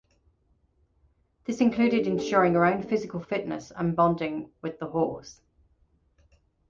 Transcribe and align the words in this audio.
This 1.45 1.61
included 1.61 2.07
ensuring 2.07 2.55
her 2.55 2.65
own 2.65 2.81
physical 2.81 3.19
fitness 3.21 3.69
and 3.69 3.95
bonding 3.95 4.49
with 4.59 4.79
the 4.79 4.87
horse. 4.87 5.39